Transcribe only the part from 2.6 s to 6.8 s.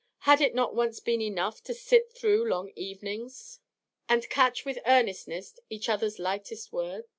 evenings and catch with eagerness each other's lightest